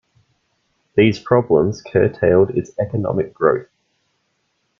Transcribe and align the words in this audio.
These 0.95 1.19
problems 1.19 1.83
curtailed 1.83 2.49
its 2.57 2.71
economic 2.79 3.35
growth. 3.35 3.67